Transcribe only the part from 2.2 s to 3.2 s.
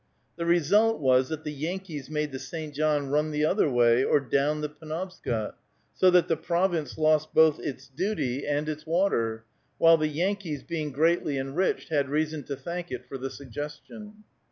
the St. John